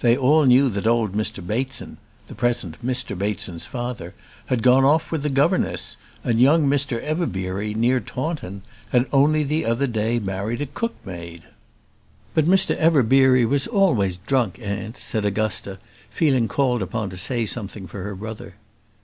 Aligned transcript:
They 0.00 0.16
all 0.16 0.44
knew 0.44 0.68
that 0.70 0.88
old 0.88 1.12
Mr 1.12 1.38
Bateson 1.46 1.98
the 2.26 2.34
present 2.34 2.84
Mr 2.84 3.16
Bateson's 3.16 3.66
father 3.66 4.12
had 4.46 4.60
gone 4.64 4.84
off 4.84 5.12
with 5.12 5.22
the 5.22 5.28
governess; 5.28 5.96
and 6.24 6.40
young 6.40 6.66
Mr 6.68 7.00
Everbeery, 7.00 7.74
near 7.74 8.00
Taunton, 8.00 8.62
had 8.90 9.06
only 9.12 9.44
the 9.44 9.64
other 9.64 9.86
day 9.86 10.18
married 10.18 10.60
a 10.60 10.66
cook 10.66 10.96
maid." 11.04 11.44
"But 12.34 12.46
Mr 12.46 12.74
Everbeery 12.76 13.46
was 13.46 13.68
always 13.68 14.16
drunk, 14.16 14.58
aunt," 14.60 14.96
said 14.96 15.24
Augusta, 15.24 15.78
feeling 16.10 16.48
called 16.48 16.82
upon 16.82 17.08
to 17.10 17.16
say 17.16 17.46
something 17.46 17.86
for 17.86 18.02
her 18.02 18.16
brother. 18.16 18.56